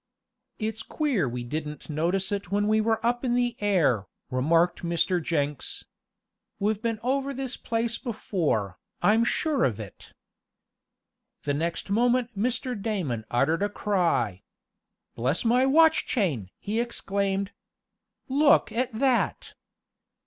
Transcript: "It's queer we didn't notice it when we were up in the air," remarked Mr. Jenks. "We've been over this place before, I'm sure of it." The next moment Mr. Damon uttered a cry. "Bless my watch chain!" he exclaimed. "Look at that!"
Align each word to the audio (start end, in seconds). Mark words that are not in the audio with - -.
"It's 0.57 0.81
queer 0.81 1.29
we 1.29 1.43
didn't 1.43 1.87
notice 1.87 2.31
it 2.31 2.49
when 2.49 2.67
we 2.67 2.81
were 2.81 3.05
up 3.05 3.23
in 3.23 3.35
the 3.35 3.55
air," 3.59 4.07
remarked 4.31 4.81
Mr. 4.81 5.21
Jenks. 5.21 5.85
"We've 6.57 6.81
been 6.81 6.99
over 7.03 7.35
this 7.35 7.55
place 7.55 7.99
before, 7.99 8.79
I'm 9.03 9.23
sure 9.23 9.63
of 9.63 9.79
it." 9.79 10.13
The 11.43 11.53
next 11.53 11.91
moment 11.91 12.35
Mr. 12.35 12.73
Damon 12.75 13.25
uttered 13.29 13.61
a 13.61 13.69
cry. 13.69 14.41
"Bless 15.13 15.45
my 15.45 15.67
watch 15.67 16.07
chain!" 16.07 16.49
he 16.57 16.79
exclaimed. 16.81 17.51
"Look 18.27 18.71
at 18.71 18.93
that!" 18.93 19.53